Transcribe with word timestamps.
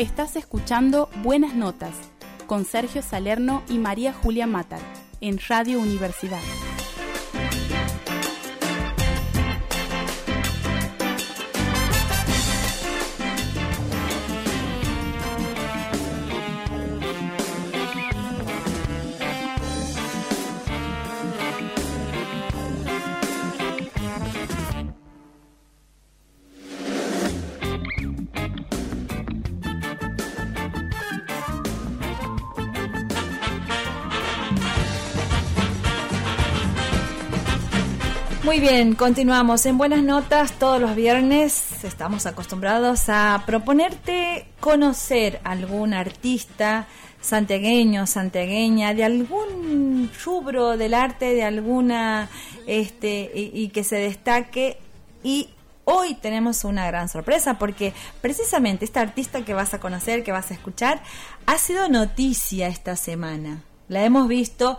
Estás 0.00 0.34
escuchando 0.36 1.10
Buenas 1.22 1.54
Notas 1.54 1.94
con 2.46 2.64
Sergio 2.64 3.02
Salerno 3.02 3.62
y 3.68 3.76
María 3.76 4.14
Julia 4.14 4.46
Matar 4.46 4.80
en 5.20 5.38
Radio 5.46 5.78
Universidad. 5.78 6.40
Muy 38.42 38.58
bien, 38.58 38.94
continuamos 38.94 39.66
en 39.66 39.76
Buenas 39.76 40.02
Notas 40.02 40.52
todos 40.52 40.80
los 40.80 40.96
viernes. 40.96 41.84
Estamos 41.84 42.24
acostumbrados 42.24 43.10
a 43.10 43.42
proponerte 43.44 44.46
conocer 44.60 45.42
algún 45.44 45.92
artista 45.92 46.86
santiagueño, 47.20 48.06
santiagueña, 48.06 48.94
de 48.94 49.04
algún 49.04 50.10
rubro 50.24 50.78
del 50.78 50.94
arte, 50.94 51.34
de 51.34 51.44
alguna, 51.44 52.30
este, 52.66 53.30
y, 53.34 53.50
y 53.52 53.68
que 53.68 53.84
se 53.84 53.96
destaque. 53.96 54.78
Y 55.22 55.50
hoy 55.84 56.14
tenemos 56.14 56.64
una 56.64 56.86
gran 56.86 57.10
sorpresa 57.10 57.58
porque 57.58 57.92
precisamente 58.22 58.86
esta 58.86 59.02
artista 59.02 59.44
que 59.44 59.52
vas 59.52 59.74
a 59.74 59.80
conocer, 59.80 60.24
que 60.24 60.32
vas 60.32 60.50
a 60.50 60.54
escuchar, 60.54 61.02
ha 61.44 61.58
sido 61.58 61.90
noticia 61.90 62.68
esta 62.68 62.96
semana. 62.96 63.62
La 63.88 64.02
hemos 64.02 64.28
visto 64.28 64.78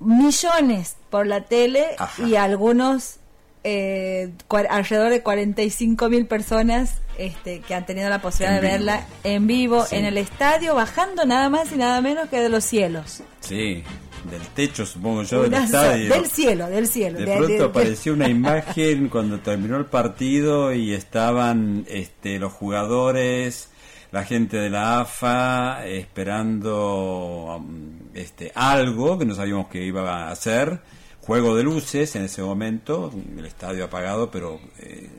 millones 0.00 0.96
por 1.10 1.26
la 1.26 1.42
tele 1.42 1.84
Ajá. 1.98 2.22
y 2.26 2.36
algunos 2.36 3.16
eh, 3.64 4.30
alrededor 4.70 5.10
de 5.10 5.22
45 5.22 6.08
mil 6.08 6.26
personas 6.26 6.98
este, 7.18 7.60
que 7.60 7.74
han 7.74 7.84
tenido 7.86 8.08
la 8.08 8.20
posibilidad 8.20 8.58
En 8.58 8.62
de 8.62 8.68
vivo. 8.68 8.78
verla 8.78 9.06
en 9.24 9.46
vivo 9.46 9.84
Sí. 9.86 9.96
en 9.96 10.04
el 10.04 10.18
estadio 10.18 10.74
bajando 10.74 11.24
nada 11.24 11.48
más 11.48 11.72
y 11.72 11.76
nada 11.76 12.00
menos 12.00 12.28
que 12.28 12.38
de 12.40 12.48
los 12.48 12.64
cielos 12.64 13.22
Sí, 13.40 13.82
del 14.30 14.42
techo 14.54 14.86
supongo 14.86 15.22
yo 15.24 15.42
del 15.42 15.54
estadio. 15.54 16.12
del 16.14 16.26
cielo 16.26 16.68
del 16.68 16.86
cielo 16.86 17.18
De 17.18 17.24
de- 17.24 17.32
pronto 17.32 17.48
de- 17.52 17.58
de- 17.58 17.64
apareció 17.64 18.12
una 18.12 18.28
imagen 18.28 19.08
cuando 19.08 19.40
terminó 19.40 19.76
el 19.78 19.86
partido 19.86 20.72
y 20.72 20.92
estaban 20.94 21.84
este, 21.88 22.38
los 22.38 22.52
jugadores, 22.52 23.70
la 24.12 24.24
gente 24.24 24.56
de 24.56 24.70
la 24.70 25.00
AFA 25.00 25.86
esperando 25.86 27.56
um, 27.56 27.98
este, 28.14 28.52
algo 28.54 29.18
que 29.18 29.24
no 29.24 29.34
sabíamos 29.34 29.68
que 29.68 29.84
iba 29.84 30.28
a 30.28 30.30
hacer. 30.30 30.80
Juego 31.20 31.56
de 31.56 31.64
luces 31.64 32.14
en 32.14 32.22
ese 32.22 32.40
momento, 32.40 33.12
el 33.36 33.44
estadio 33.44 33.84
apagado, 33.84 34.30
pero 34.30 34.60
eh, 34.78 35.10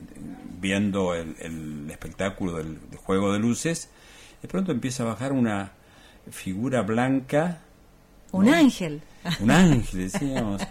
viendo 0.59 1.13
el, 1.13 1.35
el 1.39 1.91
espectáculo 1.91 2.53
del, 2.53 2.89
del 2.89 2.97
juego 2.97 3.33
de 3.33 3.39
luces. 3.39 3.89
De 4.41 4.47
pronto 4.47 4.71
empieza 4.71 5.03
a 5.03 5.07
bajar 5.07 5.33
una 5.33 5.73
figura 6.31 6.81
blanca 6.81 7.61
un 8.31 8.45
¿no? 8.45 8.53
ángel 8.53 9.01
un 9.39 9.51
ángel, 9.51 10.09
decíamos. 10.11 10.61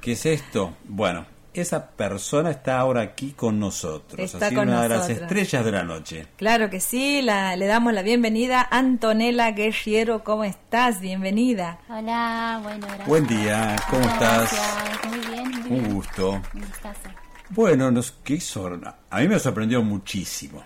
¿Qué 0.00 0.12
es 0.12 0.26
esto? 0.26 0.74
Bueno, 0.88 1.26
esa 1.54 1.90
persona 1.90 2.50
está 2.50 2.78
ahora 2.78 3.00
aquí 3.00 3.32
con 3.32 3.58
nosotros. 3.58 4.18
Está 4.18 4.46
así 4.46 4.54
con 4.54 4.68
una 4.68 4.82
de 4.82 4.88
las 4.88 5.08
estrellas 5.08 5.64
de 5.64 5.72
la 5.72 5.82
noche. 5.82 6.26
claro 6.36 6.70
que 6.70 6.80
sí 6.80 7.22
la, 7.22 7.56
le 7.56 7.66
damos 7.66 7.92
la 7.92 8.02
bienvenida 8.02 8.66
Antonella 8.70 9.50
Guerriero 9.52 10.22
¿cómo 10.24 10.44
estás? 10.44 11.00
bienvenida 11.00 11.78
Hola, 11.88 12.60
bueno, 12.62 12.86
gracias. 12.86 13.08
Buen 13.08 13.26
día, 13.26 13.76
¿cómo 13.90 14.02
estás? 14.02 14.52
Gracias, 14.52 15.08
muy 15.08 15.18
bien, 15.26 15.50
muy 15.68 15.78
Un 15.78 15.94
gusto. 15.94 16.30
Un 16.54 16.60
gustazo. 16.60 17.08
Bueno, 17.50 17.90
nos, 17.90 18.12
¿qué 18.12 18.34
hizo? 18.34 18.70
A 19.10 19.20
mí 19.20 19.28
me 19.28 19.38
sorprendió 19.38 19.82
muchísimo. 19.82 20.62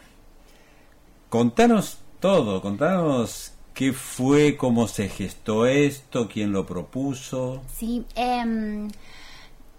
Contanos 1.30 1.98
todo, 2.20 2.60
contanos 2.60 3.54
qué 3.72 3.92
fue, 3.92 4.56
cómo 4.56 4.86
se 4.86 5.08
gestó 5.08 5.66
esto, 5.66 6.28
quién 6.28 6.52
lo 6.52 6.64
propuso. 6.64 7.62
Sí, 7.76 8.04
em, 8.14 8.88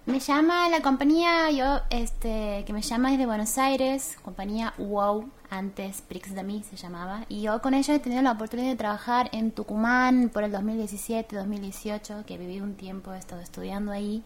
me 0.06 0.20
llama 0.20 0.70
la 0.70 0.82
compañía, 0.82 1.50
yo, 1.50 1.80
este, 1.90 2.64
que 2.66 2.74
me 2.74 2.84
llama 2.84 3.10
desde 3.12 3.26
Buenos 3.26 3.58
Aires, 3.58 4.18
compañía 4.22 4.74
WOW, 4.78 5.30
antes 5.50 6.02
Prix 6.02 6.36
de 6.36 6.44
mí 6.44 6.64
se 6.70 6.76
llamaba, 6.76 7.26
y 7.28 7.42
yo 7.42 7.60
con 7.62 7.74
ellos 7.74 7.90
he 7.90 8.00
tenido 8.00 8.22
la 8.22 8.34
oportunidad 8.34 8.70
de 8.70 8.76
trabajar 8.76 9.30
en 9.32 9.52
Tucumán 9.52 10.30
por 10.32 10.44
el 10.44 10.52
2017-2018, 10.54 12.24
que 12.24 12.38
viví 12.38 12.60
un 12.60 12.76
tiempo, 12.76 13.14
he 13.14 13.18
estado 13.18 13.42
estudiando 13.42 13.92
ahí, 13.92 14.24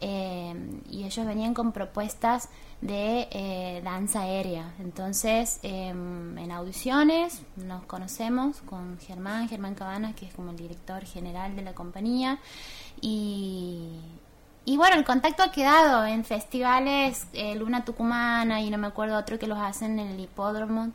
em, 0.00 0.80
y 0.90 1.04
ellos 1.04 1.24
venían 1.24 1.54
con 1.54 1.70
propuestas 1.70 2.48
de 2.80 3.28
eh, 3.30 3.80
danza 3.84 4.22
aérea. 4.22 4.74
Entonces, 4.80 5.60
em, 5.62 6.36
en 6.36 6.50
audiciones 6.50 7.42
nos 7.54 7.84
conocemos 7.84 8.60
con 8.62 8.98
Germán, 8.98 9.48
Germán 9.48 9.76
Cabanas, 9.76 10.16
que 10.16 10.26
es 10.26 10.34
como 10.34 10.50
el 10.50 10.56
director 10.56 11.04
general 11.04 11.54
de 11.54 11.62
la 11.62 11.74
compañía, 11.74 12.40
y, 13.00 14.00
y 14.64 14.76
bueno, 14.76 14.96
el 14.96 15.04
contacto 15.04 15.42
ha 15.42 15.50
quedado 15.52 16.06
en 16.06 16.24
festivales, 16.24 17.26
eh, 17.32 17.54
Luna 17.56 17.84
Tucumana 17.84 18.60
y 18.62 18.70
no 18.70 18.78
me 18.78 18.86
acuerdo 18.86 19.16
otro 19.18 19.38
que 19.38 19.46
los 19.46 19.58
hacen 19.58 19.98
en 19.98 20.08
el 20.08 20.20
hipódromo. 20.20 20.90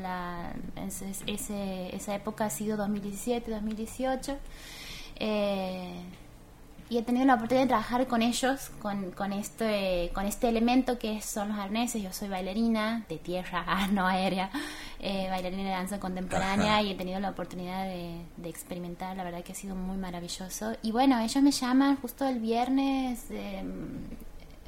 La, 0.00 0.52
ese, 0.86 1.10
ese- 1.26 1.94
esa 1.94 2.14
época 2.14 2.46
ha 2.46 2.50
sido 2.50 2.76
2017, 2.78 3.50
2018. 3.50 4.38
Eh, 5.16 6.02
y 6.88 6.98
he 6.98 7.02
tenido 7.02 7.26
la 7.26 7.34
oportunidad 7.34 7.64
de 7.64 7.68
trabajar 7.68 8.06
con 8.06 8.22
ellos, 8.22 8.70
con, 8.80 9.10
con, 9.10 9.32
este, 9.32 10.10
con 10.14 10.24
este 10.24 10.48
elemento 10.48 10.98
que 10.98 11.20
son 11.20 11.48
los 11.48 11.58
arneses. 11.58 12.00
Yo 12.00 12.12
soy 12.12 12.28
bailarina 12.28 13.04
de 13.08 13.18
tierra, 13.18 13.64
ah, 13.66 13.88
no 13.88 14.06
aérea, 14.06 14.50
eh, 15.00 15.26
bailarina 15.28 15.64
de 15.64 15.70
danza 15.70 15.98
contemporánea 15.98 16.74
Ajá. 16.74 16.82
y 16.82 16.92
he 16.92 16.94
tenido 16.94 17.18
la 17.18 17.30
oportunidad 17.30 17.84
de, 17.86 18.20
de 18.36 18.48
experimentar, 18.48 19.16
la 19.16 19.24
verdad 19.24 19.42
que 19.42 19.52
ha 19.52 19.56
sido 19.56 19.74
muy 19.74 19.96
maravilloso. 19.96 20.76
Y 20.82 20.92
bueno, 20.92 21.18
ellos 21.18 21.42
me 21.42 21.50
llaman 21.50 21.96
justo 21.96 22.24
el 22.26 22.38
viernes, 22.38 23.24
eh, 23.30 23.64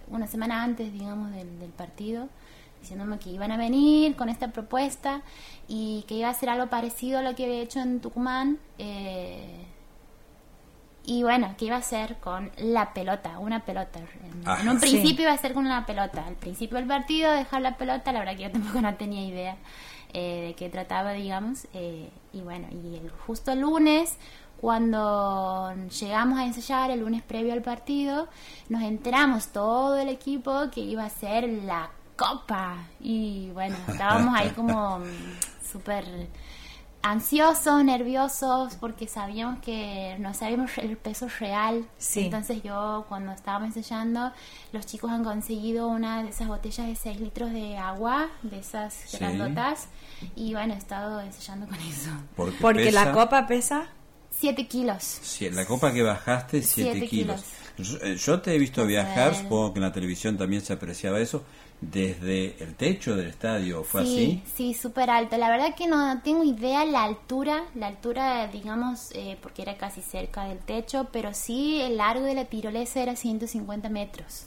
una 0.08 0.26
semana 0.26 0.64
antes, 0.64 0.92
digamos, 0.92 1.30
del, 1.30 1.60
del 1.60 1.70
partido, 1.70 2.28
diciéndome 2.80 3.18
que 3.20 3.30
iban 3.30 3.52
a 3.52 3.56
venir 3.56 4.16
con 4.16 4.28
esta 4.28 4.48
propuesta 4.48 5.22
y 5.68 6.04
que 6.08 6.14
iba 6.16 6.28
a 6.30 6.34
ser 6.34 6.48
algo 6.48 6.66
parecido 6.68 7.20
a 7.20 7.22
lo 7.22 7.36
que 7.36 7.44
había 7.44 7.60
hecho 7.60 7.78
en 7.78 8.00
Tucumán. 8.00 8.58
eh, 8.78 9.66
y 11.10 11.22
bueno, 11.22 11.54
que 11.56 11.64
iba 11.64 11.76
a 11.76 11.82
ser 11.82 12.16
con 12.18 12.50
la 12.58 12.92
pelota, 12.92 13.38
una 13.38 13.60
pelota. 13.64 13.98
En, 13.98 14.46
Ajá. 14.46 14.60
en 14.62 14.68
un 14.68 14.80
Sí. 14.80 14.90
principio 14.90 15.22
iba 15.24 15.32
a 15.32 15.38
ser 15.38 15.54
con 15.54 15.64
una 15.64 15.86
pelota. 15.86 16.22
Al 16.26 16.34
principio 16.34 16.76
del 16.76 16.86
partido, 16.86 17.32
dejar 17.32 17.62
la 17.62 17.76
pelota, 17.78 18.12
la 18.12 18.18
verdad 18.18 18.36
que 18.36 18.42
yo 18.42 18.50
tampoco 18.52 18.80
no 18.82 18.94
tenía 18.96 19.24
idea 19.26 19.56
eh, 20.12 20.48
de 20.48 20.54
qué 20.54 20.68
trataba, 20.68 21.12
digamos. 21.12 21.66
eh, 21.72 22.10
y 22.34 22.40
bueno, 22.42 22.66
y 22.70 22.96
el, 22.96 23.10
justo 23.26 23.52
el 23.52 23.60
lunes, 23.60 24.18
cuando 24.60 25.72
llegamos 26.00 26.38
a 26.38 26.44
ensayar, 26.44 26.90
el 26.90 27.00
lunes 27.00 27.22
previo 27.22 27.52
al 27.52 27.62
partido, 27.62 28.28
nos 28.68 28.82
enteramos 28.82 29.48
todo 29.48 29.96
el 29.98 30.08
equipo 30.08 30.70
que 30.70 30.80
iba 30.80 31.04
a 31.04 31.10
ser 31.10 31.48
la 31.48 31.90
copa. 32.16 32.76
Y 33.00 33.48
bueno, 33.54 33.76
estábamos 33.88 34.34
ahí 34.36 34.50
como 34.56 34.98
mm, 34.98 35.04
súper 35.72 36.04
ansiosos, 37.10 37.82
nerviosos, 37.84 38.74
porque 38.76 39.08
sabíamos 39.08 39.60
que 39.60 40.16
no 40.18 40.34
sabíamos 40.34 40.76
el 40.78 40.96
peso 40.96 41.26
real. 41.40 41.86
Sí. 41.96 42.24
Entonces 42.26 42.62
yo 42.62 43.06
cuando 43.08 43.32
estábamos 43.32 43.74
ensayando, 43.76 44.30
los 44.72 44.84
chicos 44.86 45.10
han 45.10 45.24
conseguido 45.24 45.88
una 45.88 46.22
de 46.22 46.28
esas 46.30 46.48
botellas 46.48 46.86
de 46.86 46.96
6 46.96 47.20
litros 47.20 47.50
de 47.52 47.78
agua, 47.78 48.28
de 48.42 48.58
esas 48.58 48.92
Sí. 48.94 49.16
grandotas, 49.18 49.88
y 50.36 50.52
bueno, 50.52 50.74
he 50.74 50.78
estado 50.78 51.20
ensayando 51.20 51.66
con 51.66 51.76
eso. 51.76 52.10
Porque, 52.36 52.58
porque 52.60 52.92
la 52.92 53.12
copa 53.12 53.46
pesa 53.46 53.86
7 54.30 54.66
kilos. 54.68 55.02
Sí, 55.02 55.48
la 55.50 55.64
copa 55.64 55.92
que 55.92 56.02
bajaste, 56.02 56.62
7 56.62 56.90
Siete 56.92 57.08
kilos. 57.08 57.42
Yo, 57.78 57.96
eh, 58.02 58.16
yo 58.16 58.40
te 58.40 58.54
he 58.54 58.58
visto 58.58 58.84
viajar, 58.84 59.34
supongo 59.34 59.72
que 59.72 59.78
en 59.78 59.84
la 59.84 59.92
televisión 59.92 60.36
también 60.36 60.62
se 60.62 60.72
apreciaba 60.74 61.20
eso, 61.20 61.44
desde 61.80 62.56
el 62.62 62.74
techo 62.74 63.16
del 63.16 63.28
estadio, 63.28 63.84
¿fue 63.84 64.04
sí, 64.04 64.42
así? 64.42 64.42
sí, 64.56 64.74
súper 64.74 65.10
alto. 65.10 65.36
La 65.36 65.50
verdad 65.50 65.74
que 65.76 65.86
no 65.86 66.20
tengo 66.22 66.42
idea 66.44 66.84
la 66.84 67.04
altura, 67.04 67.64
la 67.74 67.86
altura, 67.88 68.48
digamos, 68.48 69.10
eh, 69.12 69.38
porque 69.42 69.62
era 69.62 69.76
casi 69.76 70.02
cerca 70.02 70.44
del 70.44 70.58
techo, 70.58 71.08
pero 71.12 71.34
sí 71.34 71.80
el 71.80 71.96
largo 71.98 72.24
de 72.24 72.34
la 72.34 72.46
tirolesa 72.46 73.00
era 73.02 73.16
150 73.16 73.88
metros. 73.88 74.46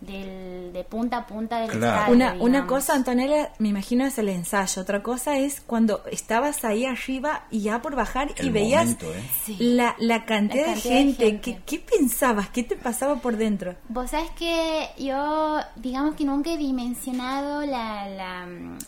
Del, 0.00 0.72
de 0.72 0.82
punta 0.84 1.18
a 1.18 1.26
punta 1.26 1.60
del 1.60 1.70
Claro. 1.70 2.12
estadio, 2.14 2.14
Una, 2.14 2.36
una 2.42 2.66
cosa, 2.66 2.94
Antonella, 2.94 3.52
me 3.58 3.68
imagino 3.68 4.06
es 4.06 4.16
el 4.18 4.28
ensayo. 4.30 4.80
Otra 4.82 5.02
cosa 5.02 5.36
es 5.38 5.60
cuando 5.60 6.02
estabas 6.10 6.64
ahí 6.64 6.86
arriba 6.86 7.44
y 7.50 7.60
ya 7.60 7.82
por 7.82 7.94
bajar 7.96 8.30
y 8.40 8.48
veías 8.50 8.84
momento, 8.84 9.06
¿eh? 9.14 9.56
La, 9.58 9.94
la 9.98 10.24
cantidad, 10.24 10.66
La 10.68 10.72
cantidad 10.72 10.94
de, 10.94 10.98
de 10.98 11.04
gente. 11.06 11.40
¿Qué, 11.40 11.60
qué 11.66 11.78
pensabas? 11.80 12.48
¿Qué 12.48 12.62
te 12.62 12.76
pasaba 12.76 13.16
por 13.16 13.36
dentro? 13.36 13.74
Vos 13.88 14.10
sabés 14.10 14.30
que 14.30 14.88
yo, 14.98 15.58
digamos 15.76 16.14
que 16.14 16.24
nunca 16.24 16.50
he 16.52 16.56
dimensionado 16.56 17.60
la, 17.66 18.08
la, 18.08 18.46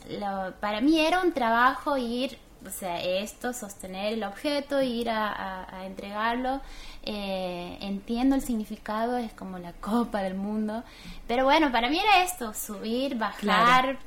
lo- 0.08 0.54
para 0.60 0.80
mí 0.80 0.98
era 0.98 1.20
un 1.22 1.32
trabajo 1.32 1.98
ir, 1.98 2.38
o 2.66 2.70
sea, 2.70 3.02
esto, 3.02 3.52
sostener 3.52 4.14
el 4.14 4.22
objeto, 4.24 4.80
ir 4.80 5.10
a, 5.10 5.28
a- 5.28 5.76
a 5.80 5.86
entregarlo. 5.86 6.60
Eh, 7.04 7.78
entiendo 7.80 8.36
el 8.36 8.42
significado, 8.42 9.16
es 9.16 9.32
como 9.32 9.58
la 9.58 9.72
copa 9.72 10.22
del 10.22 10.34
mundo. 10.34 10.84
Pero 11.26 11.44
bueno, 11.44 11.72
para 11.72 11.88
mí 11.90 11.98
era 11.98 12.22
esto, 12.22 12.54
subir, 12.54 13.16
bajar, 13.16 13.40
Claro. 13.40 13.98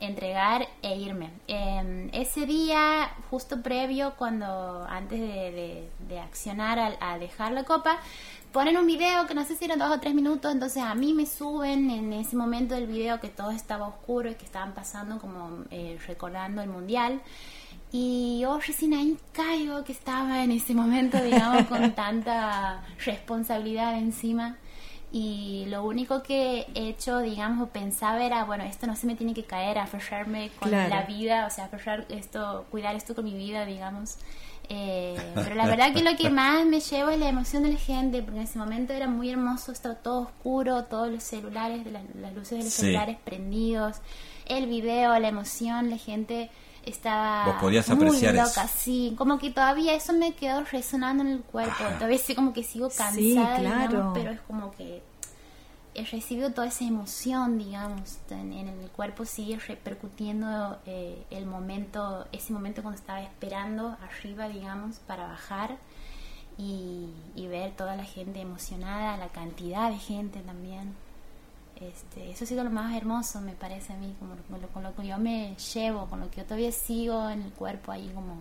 entregar 0.00 0.66
e 0.82 0.96
irme. 0.96 1.30
Eh, 1.48 2.08
ese 2.14 2.46
día, 2.46 3.10
justo 3.30 3.60
previo, 3.62 4.14
cuando 4.16 4.86
antes 4.88 5.20
de, 5.20 5.26
de- 5.52 5.90
de 6.08 6.20
accionar 6.20 6.78
a, 6.78 6.96
a 7.00 7.18
dejar 7.18 7.52
la 7.52 7.64
copa, 7.64 7.98
ponen 8.52 8.78
un 8.78 8.86
video 8.86 9.26
que 9.26 9.34
no 9.34 9.44
sé 9.44 9.54
si 9.56 9.66
eran 9.66 9.78
dos 9.78 9.90
o 9.92 10.00
tres 10.00 10.14
minutos, 10.14 10.50
entonces 10.52 10.82
a 10.82 10.94
mí 10.94 11.12
me 11.12 11.26
suben 11.26 11.90
en 11.90 12.12
ese 12.14 12.34
momento 12.36 12.74
del 12.74 12.86
video 12.86 13.20
que 13.20 13.28
todo 13.28 13.50
estaba 13.50 13.86
oscuro 13.86 14.30
y 14.30 14.34
que 14.34 14.46
estaban 14.46 14.72
pasando 14.72 15.18
como 15.18 15.64
eh, 15.70 15.98
recordando 16.06 16.62
el 16.62 16.70
mundial. 16.70 17.20
Y 17.92 18.38
yo 18.40 18.58
recién 18.58 18.94
ahí 18.94 19.16
caigo 19.32 19.82
que 19.84 19.92
estaba 19.92 20.44
en 20.44 20.52
ese 20.52 20.74
momento, 20.74 21.20
digamos, 21.22 21.66
con 21.66 21.92
tanta 21.94 22.82
responsabilidad 23.04 23.98
encima. 23.98 24.56
Y 25.12 25.64
lo 25.68 25.82
único 25.84 26.22
que 26.22 26.66
he 26.74 26.88
hecho, 26.90 27.18
digamos, 27.18 27.66
o 27.68 27.72
pensaba 27.72 28.22
era, 28.24 28.44
bueno, 28.44 28.62
esto 28.62 28.86
no 28.86 28.94
se 28.94 29.08
me 29.08 29.16
tiene 29.16 29.34
que 29.34 29.42
caer, 29.42 29.78
aferrarme 29.78 30.50
con 30.60 30.68
Claro. 30.68 30.88
la 30.88 31.02
vida, 31.02 31.46
o 31.46 31.50
sea, 31.50 31.64
aferrar 31.64 32.06
esto, 32.10 32.66
cuidar 32.70 32.94
esto 32.94 33.16
con 33.16 33.24
mi 33.24 33.34
vida, 33.34 33.66
digamos. 33.66 34.18
Eh, 34.68 35.16
pero 35.34 35.56
la 35.56 35.66
verdad 35.66 35.92
que 35.92 36.04
lo 36.04 36.16
que 36.16 36.30
más 36.30 36.64
me 36.64 36.78
llevo 36.78 37.10
es 37.10 37.18
la 37.18 37.28
emoción 37.28 37.64
de 37.64 37.72
la 37.72 37.78
gente, 37.80 38.22
porque 38.22 38.36
en 38.38 38.44
ese 38.44 38.56
momento 38.60 38.92
era 38.92 39.08
muy 39.08 39.30
hermoso, 39.30 39.72
estaba 39.72 39.96
todo 39.96 40.20
oscuro, 40.20 40.84
todos 40.84 41.10
los 41.10 41.24
celulares, 41.24 41.84
las, 41.90 42.04
las 42.14 42.32
luces 42.32 42.58
de 42.58 42.64
los 42.64 42.72
Sí. 42.72 42.82
celulares 42.82 43.16
prendidos, 43.24 43.96
el 44.46 44.66
video, 44.68 45.18
la 45.18 45.26
emoción, 45.26 45.90
la 45.90 45.96
gente 45.96 46.50
estaba 46.90 47.46
Vos 47.46 47.54
podías 47.60 47.88
muy 47.88 48.16
eso. 48.18 48.48
loca, 48.48 48.68
sí, 48.68 49.14
como 49.16 49.38
que 49.38 49.50
todavía 49.50 49.94
eso 49.94 50.12
me 50.12 50.34
quedó 50.34 50.62
resonando 50.64 51.22
en 51.24 51.30
el 51.30 51.40
cuerpo, 51.42 51.72
Ajá. 51.84 51.94
todavía 51.96 52.18
sí 52.18 52.34
como 52.34 52.52
que 52.52 52.62
sigo 52.64 52.90
Sí, 52.90 52.96
cansada, 53.34 53.58
claro. 53.58 53.88
digamos, 53.88 54.18
pero 54.18 54.30
es 54.32 54.40
como 54.42 54.70
que 54.72 55.02
he 55.94 56.04
recibido 56.04 56.52
toda 56.52 56.68
esa 56.68 56.84
emoción, 56.84 57.58
digamos, 57.58 58.18
en, 58.30 58.52
en 58.52 58.68
el 58.68 58.90
cuerpo 58.90 59.24
sigue 59.24 59.58
repercutiendo 59.58 60.78
eh, 60.86 61.24
el 61.30 61.46
momento, 61.46 62.26
ese 62.32 62.52
momento 62.52 62.82
cuando 62.82 62.98
estaba 63.00 63.20
esperando 63.22 63.96
arriba, 64.02 64.48
digamos, 64.48 64.98
para 65.00 65.26
bajar 65.26 65.76
y, 66.56 67.08
y 67.34 67.46
ver 67.48 67.72
toda 67.72 67.96
la 67.96 68.04
gente 68.04 68.40
emocionada, 68.40 69.16
la 69.16 69.28
cantidad 69.28 69.90
de 69.90 69.98
gente 69.98 70.40
también. 70.40 70.94
Este, 71.80 72.30
eso 72.30 72.44
ha 72.44 72.46
sido 72.46 72.62
lo 72.62 72.70
más 72.70 72.94
hermoso, 72.94 73.40
me 73.40 73.52
parece 73.52 73.94
a 73.94 73.96
mí, 73.96 74.14
como, 74.18 74.34
con 74.50 74.60
lo- 74.60 74.68
con 74.68 74.82
lo 74.82 74.94
que 74.94 75.06
yo 75.06 75.18
me 75.18 75.54
llevo, 75.74 76.06
con 76.06 76.20
lo 76.20 76.30
que 76.30 76.38
yo 76.38 76.44
todavía 76.44 76.72
sigo 76.72 77.28
en 77.30 77.42
el 77.42 77.52
cuerpo 77.52 77.90
ahí 77.92 78.10
como... 78.14 78.36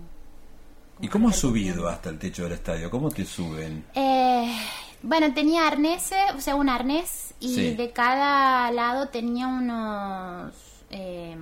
¿Y 1.02 1.08
cómo 1.08 1.30
has 1.30 1.38
subido 1.38 1.88
hasta 1.88 2.10
el 2.10 2.20
techo 2.20 2.44
del 2.44 2.52
estadio? 2.54 2.92
¿Cómo 2.92 3.10
te 3.10 3.24
suben? 3.24 3.86
Eh, 3.96 4.54
bueno, 5.02 5.34
tenía 5.34 5.66
arneses, 5.68 6.20
o 6.36 6.42
sea, 6.42 6.56
un 6.56 6.68
arnés 6.68 7.34
y 7.40 7.56
Sí. 7.56 7.74
de 7.76 7.92
cada 7.92 8.70
lado 8.72 9.08
tenía 9.08 9.48
unos 9.48 10.52
eh, 10.90 11.38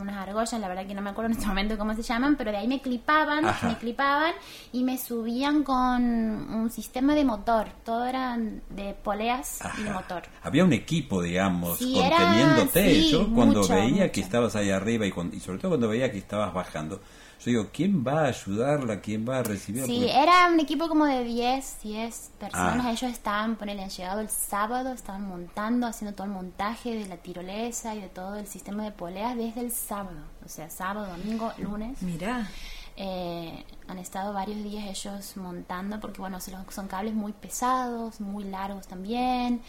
unas 0.00 0.16
argollas, 0.16 0.60
la 0.60 0.68
verdad 0.68 0.86
que 0.86 0.94
no 0.94 1.02
me 1.02 1.10
acuerdo 1.10 1.30
en 1.30 1.36
este 1.36 1.46
momento 1.46 1.78
cómo 1.78 1.94
se 1.94 2.02
llaman, 2.02 2.36
pero 2.36 2.50
de 2.50 2.58
ahí 2.58 2.68
me 2.68 2.80
clipaban, 2.80 3.44
Ajá. 3.44 3.68
me 3.68 3.78
clipaban 3.78 4.32
y 4.72 4.82
me 4.84 4.98
subían 4.98 5.62
con 5.62 6.02
un 6.02 6.70
sistema 6.70 7.14
de 7.14 7.24
motor, 7.24 7.68
todo 7.84 8.04
eran 8.06 8.62
de 8.70 8.94
poleas 8.94 9.60
y 9.78 9.82
de 9.84 9.90
motor. 9.90 10.22
Había 10.42 10.64
un 10.64 10.72
equipo, 10.72 11.22
digamos, 11.22 11.78
Sí, 11.78 11.98
era- 11.98 12.16
conteniéndote. 12.16 12.94
sí, 12.94 13.10
yo 13.12 13.32
cuando 13.34 13.60
mucho, 13.60 13.74
veía 13.74 14.02
mucho. 14.02 14.12
que 14.12 14.20
estabas 14.20 14.56
ahí 14.56 14.70
arriba 14.70 15.06
y, 15.06 15.10
cuando- 15.12 15.36
y 15.36 15.40
sobre 15.40 15.58
todo 15.58 15.70
cuando 15.72 15.88
veía 15.88 16.10
que 16.10 16.18
estabas 16.18 16.52
bajando, 16.52 17.00
yo 17.40 17.50
digo, 17.50 17.68
¿quién 17.72 18.04
va 18.06 18.22
a 18.22 18.26
ayudarla? 18.28 19.00
¿Quién 19.00 19.28
va 19.28 19.38
a 19.38 19.42
recibirla? 19.42 19.86
Sí, 19.86 20.00
Porque- 20.00 20.22
era 20.22 20.46
un 20.52 20.60
equipo 20.60 20.88
como 20.88 21.04
de 21.06 21.24
10, 21.24 21.78
10 21.82 22.30
personas. 22.38 22.86
Ah. 22.86 22.90
Ellos 22.92 23.10
estaban, 23.10 23.56
ponele, 23.56 23.82
han 23.82 23.90
llegado 23.90 24.20
el 24.20 24.28
sábado, 24.30 24.92
estaban 24.92 25.26
montando, 25.26 25.86
haciendo 25.86 26.14
todo 26.14 26.26
el 26.26 26.32
montaje 26.32 26.94
de 26.96 27.06
la 27.06 27.16
tirolesa 27.18 27.94
y 27.94 28.00
de 28.00 28.08
todo 28.08 28.36
el 28.36 28.46
sistema 28.46 28.84
de 28.84 28.92
poleas 28.92 29.36
desde 29.36 29.60
el 29.60 29.70
sábado. 29.72 30.18
O 30.44 30.48
sea, 30.48 30.70
sábado, 30.70 31.06
domingo, 31.06 31.52
lunes. 31.58 32.00
Mirá. 32.02 32.48
Eh, 32.96 33.64
han 33.88 33.98
estado 33.98 34.32
varios 34.32 34.62
días 34.62 34.84
ellos 34.86 35.36
montando 35.36 35.98
porque, 36.00 36.20
bueno, 36.20 36.38
son 36.40 36.86
cables 36.86 37.12
muy 37.14 37.32
pesados, 37.32 38.20
muy 38.20 38.44
largos 38.44 38.86
también. 38.86 39.60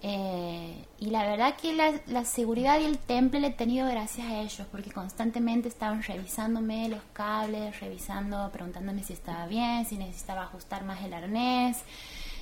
Eh, 0.00 0.84
y 1.00 1.06
la 1.10 1.24
verdad 1.24 1.56
que 1.56 1.72
la, 1.72 1.92
la 2.06 2.24
seguridad 2.24 2.78
y 2.78 2.84
el 2.84 2.98
temple 2.98 3.40
le 3.40 3.48
he 3.48 3.52
tenido 3.52 3.88
gracias 3.88 4.28
a 4.28 4.38
ellos 4.40 4.64
porque 4.70 4.92
constantemente 4.92 5.66
estaban 5.68 6.02
revisándome 6.04 6.88
los 6.88 7.00
cables, 7.12 7.80
revisando, 7.80 8.48
preguntándome 8.52 9.02
si 9.02 9.12
estaba 9.12 9.46
bien, 9.46 9.84
si 9.86 9.96
necesitaba 9.98 10.42
ajustar 10.44 10.84
más 10.84 11.02
el 11.02 11.12
arnés. 11.14 11.78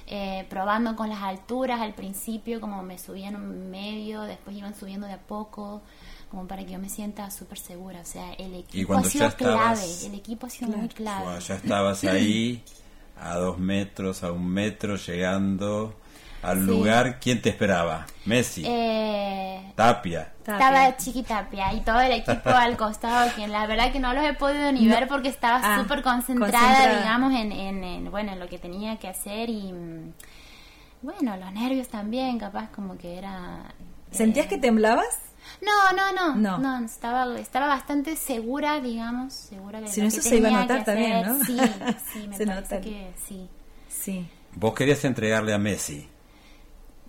eh, 0.09 0.47
probando 0.51 0.95
con 0.95 1.09
las 1.09 1.21
alturas 1.23 1.81
al 1.81 1.93
principio, 1.95 2.61
como 2.61 2.83
me 2.83 2.97
subían 2.99 3.35
un 3.37 3.71
medio, 3.71 4.23
después 4.23 4.55
iban 4.57 4.73
subiendo 4.79 5.07
de 5.07 5.15
a 5.15 5.19
poco, 5.19 5.83
como 6.31 6.47
para 6.47 6.65
que 6.65 6.73
yo 6.73 6.79
me 6.79 6.89
sienta 6.89 7.29
súper 7.33 7.59
segura. 7.59 8.03
O 8.03 8.05
sea, 8.05 8.33
el 8.35 8.55
equipo 8.55 8.95
ha 8.95 9.03
sido 9.03 9.27
estabas- 9.27 9.81
clave, 9.81 10.07
el 10.07 10.15
equipo 10.15 10.47
ha 10.47 10.51
sido 10.51 10.71
muy 10.71 10.89
clave. 10.89 11.41
Ya 11.41 11.55
estabas 11.57 12.05
ahí 12.05 12.63
a 13.21 13.35
dos 13.37 13.59
metros, 13.59 14.23
a 14.23 14.31
un 14.31 14.47
metro, 14.47 14.95
llegando 14.97 15.97
al 16.47 16.61
Sí. 16.61 16.67
lugar. 16.67 17.19
¿Quién 17.21 17.43
te 17.43 17.49
esperaba? 17.51 18.07
Messi, 18.25 18.65
Eh, 18.67 19.73
Tapia. 19.75 20.33
estaba 20.39 20.97
Chiquitapia 20.97 21.73
y 21.75 21.81
todo 21.81 22.01
el 22.01 22.13
equipo 22.13 22.51
al 22.51 22.77
costado, 22.77 23.31
que 23.37 23.47
la 23.49 23.67
verdad 23.67 23.93
que 23.93 24.01
no 24.01 24.13
los 24.15 24.25
he 24.25 24.33
podido 24.35 24.71
ni 24.73 24.87
ver 24.89 25.07
porque 25.09 25.29
estaba 25.29 25.61
Ah, 25.63 25.79
súper 25.81 26.03
concentrada, 26.03 26.53
concentrada. 26.69 26.99
digamos, 27.01 27.33
en, 27.35 27.53
en, 27.53 27.85
en, 27.85 28.11
bueno, 28.11 28.33
en 28.33 28.39
lo 28.41 28.49
que 28.49 28.59
tenía 28.59 28.97
que 28.99 29.09
hacer 29.09 29.49
y 29.51 29.73
mm, 29.73 30.13
bueno, 31.03 31.37
los 31.37 31.53
nervios 31.53 31.89
también, 31.89 32.39
capaz 32.39 32.69
como 32.71 32.97
que 32.99 33.19
era... 33.19 33.61
¿Sentías 34.11 34.47
eh, 34.47 34.49
que 34.49 34.59
temblabas? 34.59 35.19
No, 35.63 35.97
no, 35.97 36.13
no, 36.13 36.35
No. 36.35 36.59
no, 36.59 36.85
estaba, 36.85 37.39
estaba 37.39 37.69
bastante 37.69 38.17
segura, 38.17 38.81
digamos, 38.81 39.33
segura 39.33 39.81
de 39.81 39.87
Si 39.89 40.01
lo 40.01 40.07
no, 40.07 40.13
que 40.13 40.19
eso 40.19 40.29
se 40.29 40.37
iba 40.39 40.49
a 40.49 40.53
notar 40.63 40.85
también. 40.85 41.27
¿no? 41.27 41.45
Sí, 41.45 41.57
sí, 42.13 42.27
me 42.29 42.37
Se 42.37 42.47
parece 42.47 42.63
nota. 42.75 42.81
que 42.81 43.13
sí. 43.29 43.49
Sí. 43.89 44.29
Vos 44.55 44.75
querías 44.75 45.05
entregarle 45.05 45.53
a 45.55 45.59
Messi. 45.59 46.09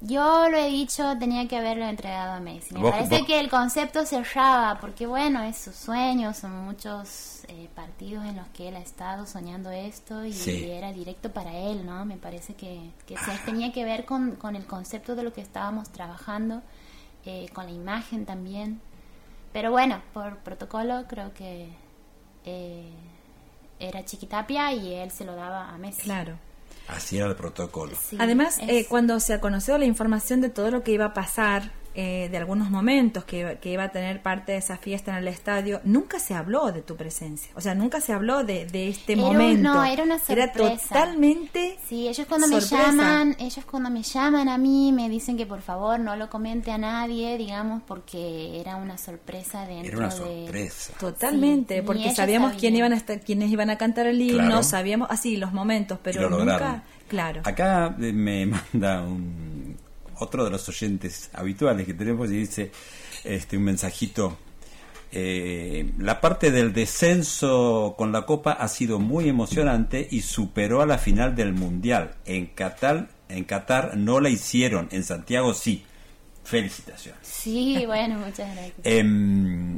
Yo 0.02 0.48
lo 0.50 0.58
he 0.58 0.68
dicho, 0.68 1.18
tenía 1.18 1.48
que 1.48 1.58
haberlo 1.58 1.86
entregado 1.86 2.34
a 2.34 2.40
Messi. 2.40 2.76
Me 2.76 2.92
parece 2.92 3.18
vos- 3.20 3.28
que 3.28 3.40
el 3.40 3.50
concepto 3.50 4.06
cerraba, 4.06 4.80
porque 4.80 5.08
bueno, 5.08 5.42
es 5.42 5.58
su 5.58 5.74
sueño, 5.74 6.34
son 6.36 6.52
muchos 6.66 7.42
eh, 7.48 7.68
partidos 7.76 8.24
en 8.26 8.36
los 8.36 8.48
que 8.50 8.68
él 8.68 8.76
ha 8.76 8.80
estado 8.80 9.26
soñando 9.26 9.72
esto 9.72 10.24
y 10.24 10.34
Sí. 10.34 10.70
era 10.70 10.94
directo 10.94 11.32
para 11.32 11.52
él, 11.58 11.84
¿no? 11.86 12.06
Me 12.06 12.18
parece 12.18 12.54
que, 12.54 12.92
que 13.08 13.18
sí, 13.18 13.32
tenía 13.46 13.72
que 13.74 13.84
ver 13.86 14.06
con, 14.06 14.36
con 14.36 14.56
el 14.56 14.66
concepto 14.68 15.16
de 15.16 15.24
lo 15.24 15.34
que 15.34 15.42
estábamos 15.42 15.90
trabajando, 15.90 16.62
eh, 17.26 17.50
con 17.54 17.66
la 17.66 17.72
imagen 17.72 18.26
también. 18.28 18.80
Pero 19.52 19.72
bueno, 19.72 20.02
por 20.14 20.38
protocolo 20.40 21.06
creo 21.08 21.34
que 21.34 21.70
eh, 22.46 22.92
era 23.80 24.06
Chiquitapia 24.06 24.74
y 24.74 24.94
él 24.94 25.10
se 25.10 25.26
lo 25.26 25.36
daba 25.36 25.70
a 25.70 25.78
Messi. 25.80 26.04
Claro. 26.04 26.38
Así 26.88 27.18
era 27.18 27.28
el 27.28 27.36
protocolo. 27.36 27.94
Sí, 28.10 28.16
Además, 28.20 28.58
es- 28.62 28.70
eh, 28.70 28.86
cuando 28.90 29.20
se 29.20 29.40
conoció 29.40 29.78
la 29.78 29.86
información 29.86 30.42
de 30.42 30.50
todo 30.50 30.72
lo 30.72 30.84
que 30.84 30.92
iba 30.92 31.06
a 31.06 31.14
pasar, 31.14 31.72
eh, 32.00 32.30
de 32.30 32.38
algunos 32.38 32.70
momentos 32.70 33.26
que, 33.26 33.40
iba- 33.40 33.56
que 33.56 33.72
iba 33.72 33.84
a 33.86 33.90
tener 33.90 34.22
parte 34.22 34.52
de 34.52 34.60
esa 34.60 34.78
fiesta 34.78 35.12
en 35.12 35.18
el 35.18 35.28
estadio, 35.28 35.82
nunca 35.84 36.20
se 36.20 36.36
habló 36.36 36.72
de 36.72 36.84
tu 36.84 36.96
presencia. 36.96 37.52
O 37.56 37.62
sea, 37.62 37.74
nunca 37.74 38.02
se 38.02 38.14
habló 38.14 38.44
de, 38.44 38.68
de 38.68 38.90
este 38.90 39.14
Era 39.14 39.24
un- 39.24 39.28
momento. 39.34 39.64
no, 39.74 39.84
era 39.84 40.04
una 40.04 40.20
sorpresa. 40.20 40.88
totalmente. 40.90 41.80
Sí, 41.90 42.08
ellos 42.08 42.28
cuando 42.28 42.46
Sorpresa. 42.48 42.78
me 42.78 42.84
llaman, 42.84 43.36
ellos 43.40 43.66
cuando 43.66 43.90
me 43.90 44.04
llaman 44.04 44.48
a 44.48 44.60
mí 44.60 44.92
me 44.94 45.10
dicen 45.10 45.38
que 45.38 45.48
por 45.48 45.62
favor 45.64 46.00
no 46.00 46.16
lo 46.16 46.30
comente 46.30 46.72
a 46.72 46.78
nadie, 46.78 47.36
digamos, 47.38 47.82
porque 47.88 48.60
era 48.62 48.76
una 48.76 49.00
sorpresa 49.00 49.66
dentro 49.66 49.88
Era 49.88 49.98
una 49.98 50.10
de... 50.10 50.46
sorpresa. 50.46 50.94
Totalmente, 51.00 51.74
Sí, 51.76 51.82
ni 51.82 51.86
porque 51.88 52.14
sabíamos 52.14 52.54
quién 52.60 52.76
iban 52.76 52.94
a 52.94 52.96
estar, 52.98 53.20
quiénes 53.22 53.50
iban 53.50 53.72
a 53.72 53.78
cantar 53.80 54.06
el 54.06 54.22
himno, 54.22 54.44
Claro. 54.46 54.62
sabíamos 54.64 55.08
así 55.10 55.36
los 55.38 55.52
momentos, 55.52 55.98
pero 56.04 56.22
lo 56.22 56.30
nunca, 56.30 56.44
lograron. 56.54 56.84
claro. 57.08 57.42
Acá 57.44 57.96
eh, 58.00 58.14
me 58.14 58.46
manda 58.74 59.02
un, 59.02 59.57
otro 60.20 60.44
de 60.44 60.52
los 60.52 60.68
oyentes 60.70 61.30
habituales 61.34 61.86
que 61.86 61.94
tenemos 61.94 62.30
y 62.30 62.38
dice 62.38 62.72
este 63.24 63.58
un 63.58 63.64
mensajito. 63.64 64.38
eh, 65.12 65.92
la 66.00 66.20
parte 66.20 66.52
del 66.52 66.74
descenso 66.74 67.96
con 67.98 68.12
la 68.12 68.26
Copa 68.26 68.52
ha 68.54 68.68
sido 68.68 69.00
muy 69.00 69.30
emocionante 69.30 70.08
y 70.12 70.22
superó 70.22 70.82
a 70.82 70.86
la 70.86 70.98
final 70.98 71.36
del 71.36 71.54
Mundial. 71.54 72.16
En 72.26 72.48
Qatar, 72.48 73.10
en 73.30 73.44
Qatar 73.46 73.96
no 73.98 74.20
la 74.20 74.30
hicieron, 74.30 74.90
en 74.92 75.04
Santiago 75.04 75.54
sí. 75.54 75.86
felicitaciones. 76.44 77.20
Sí, 77.24 77.84
bueno, 77.86 78.20
muchas 78.20 78.54
gracias. 78.54 78.76
Eh, 78.84 79.78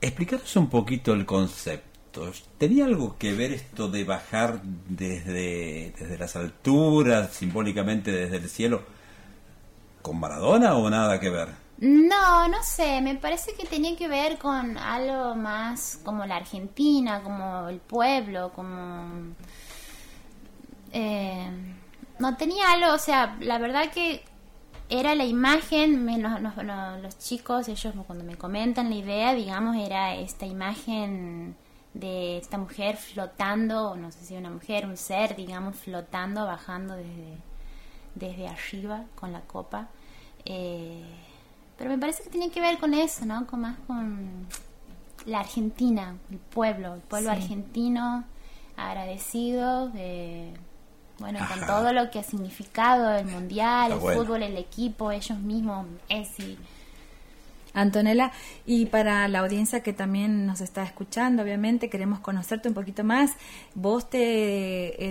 explicaros 0.00 0.56
un 0.56 0.68
poquito 0.68 1.12
el 1.12 1.24
concepto. 1.24 2.30
¿Tenía 2.58 2.84
algo 2.84 3.16
que 3.18 3.32
ver 3.32 3.52
esto 3.52 3.88
de 3.88 4.04
bajar 4.04 4.60
desde, 4.62 5.94
desde 5.98 6.18
las 6.18 6.36
alturas, 6.36 7.32
simbólicamente 7.32 8.12
desde 8.12 8.36
el 8.36 8.48
cielo, 8.50 8.82
con 10.02 10.18
Maradona 10.20 10.74
o 10.76 10.90
nada 10.90 11.18
que 11.20 11.30
ver? 11.30 11.48
No, 11.78 12.46
no 12.48 12.62
sé, 12.62 13.00
me 13.00 13.14
parece 13.16 13.54
que 13.54 13.64
tenía 13.66 13.96
que 13.96 14.06
ver 14.08 14.38
con 14.38 14.78
algo 14.78 15.34
más 15.34 15.98
como 16.04 16.24
la 16.26 16.36
Argentina, 16.36 17.22
como 17.22 17.68
el 17.68 17.78
pueblo, 17.80 18.52
como... 18.54 19.34
Eh, 20.92 21.50
no 22.18 22.36
tenía 22.36 22.70
algo, 22.72 22.92
o 22.94 22.98
sea, 22.98 23.36
la 23.40 23.58
verdad 23.58 23.90
que 23.90 24.22
era 24.88 25.14
la 25.14 25.24
imagen, 25.24 26.04
me- 26.04 26.18
no- 26.18 26.38
los 27.00 27.18
chicos, 27.18 27.68
ellos 27.68 27.94
cuando 28.06 28.24
me 28.24 28.36
comentan 28.36 28.90
la 28.90 28.96
idea, 28.96 29.34
digamos, 29.34 29.76
era 29.76 30.14
esta 30.14 30.44
imagen 30.46 31.56
de 31.94 32.38
esta 32.38 32.58
mujer 32.58 32.96
flotando, 32.96 33.96
no 33.96 34.12
sé 34.12 34.24
si 34.24 34.36
una 34.36 34.50
mujer, 34.50 34.86
un 34.86 34.96
ser, 34.96 35.34
digamos, 35.34 35.76
flotando, 35.76 36.44
bajando 36.46 36.94
desde, 36.94 37.38
desde 38.14 38.48
arriba 38.48 39.04
con 39.14 39.32
la 39.32 39.40
copa. 39.42 39.88
Eh, 40.44 41.02
pero 41.78 41.90
me 41.90 41.98
parece 41.98 42.22
que 42.24 42.30
tiene 42.30 42.50
que 42.50 42.60
ver 42.60 42.78
con 42.78 42.94
eso, 42.94 43.24
¿no? 43.26 43.46
Con 43.46 43.60
más 43.60 43.76
con 43.86 44.46
la 45.26 45.40
Argentina, 45.40 46.16
el 46.30 46.38
pueblo, 46.38 46.94
el 46.94 47.00
pueblo 47.00 47.30
Sí. 47.30 47.36
argentino 47.36 48.24
agradecido 48.76 49.88
de 49.90 50.52
bueno, 51.18 51.38
con 51.46 51.66
todo 51.66 51.92
lo 51.92 52.10
que 52.10 52.18
ha 52.18 52.22
significado 52.24 53.12
el 53.16 53.26
mundial, 53.26 53.92
Está 53.92 53.94
el 53.94 54.00
bueno. 54.00 54.20
fútbol, 54.22 54.42
el 54.42 54.56
equipo, 54.56 55.12
ellos 55.12 55.38
mismos, 55.38 55.86
Messi. 56.08 56.58
Antonella, 57.74 58.32
y 58.66 58.86
para 58.86 59.28
la 59.28 59.38
audiencia 59.38 59.82
que 59.82 59.92
también 59.92 60.46
nos 60.46 60.60
está 60.60 60.82
escuchando, 60.82 61.42
obviamente 61.42 61.88
queremos 61.88 62.18
conocerte 62.20 62.68
un 62.68 62.74
poquito 62.74 63.02
más. 63.04 63.32
Vos 63.74 64.10
te 64.10 64.18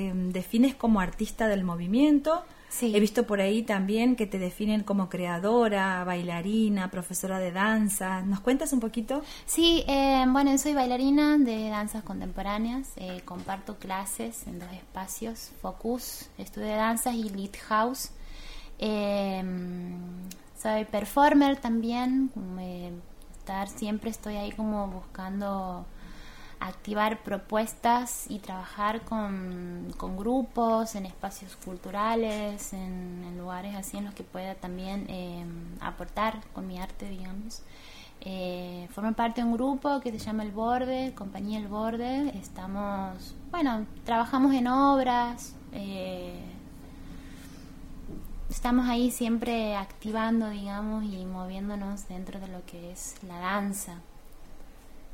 eh, 0.09 0.11
defines 0.13 0.75
como 0.75 0.99
artista 0.99 1.47
del 1.47 1.63
movimiento. 1.63 2.43
Sí. 2.71 2.95
He 2.95 2.99
visto 3.01 3.27
por 3.27 3.41
ahí 3.41 3.63
también 3.63 4.15
que 4.15 4.25
te 4.25 4.39
definen 4.39 4.83
como 4.83 5.09
creadora, 5.09 6.05
bailarina, 6.05 6.89
profesora 6.89 7.37
de 7.37 7.51
danza. 7.51 8.21
¿Nos 8.21 8.39
cuentas 8.39 8.71
un 8.71 8.79
poquito? 8.79 9.23
Sí, 9.45 9.83
eh, 9.87 10.23
bueno, 10.29 10.57
soy 10.57 10.73
bailarina 10.73 11.37
de 11.37 11.67
danzas 11.67 12.01
contemporáneas, 12.03 12.87
eh, 12.95 13.21
comparto 13.25 13.77
clases 13.77 14.47
en 14.47 14.59
dos 14.59 14.71
espacios, 14.71 15.51
Focus, 15.61 16.29
estudio 16.37 16.67
de 16.67 16.75
danzas 16.75 17.13
y 17.13 17.29
Lead 17.29 17.57
House. 17.67 18.11
Eh, 18.79 19.43
soy 20.57 20.85
performer 20.85 21.57
también, 21.57 22.31
eh, 22.59 22.93
estar 23.37 23.67
siempre 23.67 24.11
estoy 24.11 24.35
ahí 24.37 24.51
como 24.53 24.87
buscando 24.87 25.85
activar 26.61 27.23
propuestas 27.23 28.29
y 28.29 28.37
trabajar 28.39 29.01
con, 29.01 29.91
con 29.97 30.15
grupos, 30.15 30.95
en 30.95 31.07
espacios 31.07 31.55
culturales, 31.57 32.71
en, 32.73 33.23
en 33.27 33.37
lugares 33.37 33.75
así 33.75 33.97
en 33.97 34.05
los 34.05 34.13
que 34.13 34.23
pueda 34.23 34.53
también 34.55 35.05
eh, 35.09 35.43
aportar 35.81 36.39
con 36.53 36.67
mi 36.67 36.79
arte, 36.79 37.09
digamos. 37.09 37.63
Eh, 38.23 38.87
formo 38.91 39.13
parte 39.13 39.41
de 39.41 39.47
un 39.47 39.53
grupo 39.53 39.99
que 40.01 40.11
se 40.11 40.19
llama 40.19 40.43
El 40.43 40.51
Borde, 40.51 41.13
Compañía 41.15 41.57
El 41.57 41.67
Borde. 41.67 42.29
Estamos, 42.37 43.35
bueno, 43.49 43.87
trabajamos 44.05 44.53
en 44.53 44.67
obras, 44.67 45.55
eh, 45.73 46.39
estamos 48.51 48.87
ahí 48.87 49.09
siempre 49.09 49.75
activando, 49.75 50.49
digamos, 50.49 51.03
y 51.05 51.25
moviéndonos 51.25 52.07
dentro 52.07 52.39
de 52.39 52.49
lo 52.49 52.63
que 52.67 52.91
es 52.91 53.15
la 53.27 53.39
danza. 53.39 53.95